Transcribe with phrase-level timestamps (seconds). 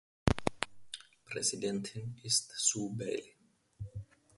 [1.25, 3.35] Präsidentin ist Sue Bailey.